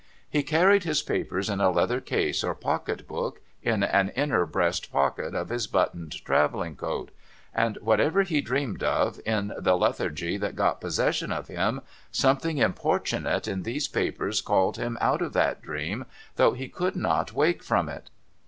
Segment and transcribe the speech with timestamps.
[0.27, 4.91] He carried his papers in a leather case or pocket book, in an inner breast
[4.91, 7.11] pocket of his buttoned travelling coat;
[7.53, 13.47] and whatever he dreamed of, in the lethargy that got possession of him, something importunate
[13.47, 16.05] in these papers called him out of that dream,
[16.35, 18.09] though he could not wake from it.